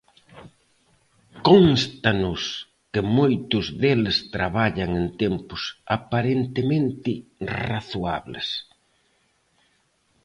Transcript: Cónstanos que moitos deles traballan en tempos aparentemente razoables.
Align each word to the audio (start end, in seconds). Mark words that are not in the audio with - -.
Cónstanos 1.47 2.41
que 2.91 3.01
moitos 3.17 3.65
deles 3.81 4.17
traballan 4.35 4.89
en 5.01 5.05
tempos 5.23 5.61
aparentemente 5.97 7.11
razoables. 7.65 8.47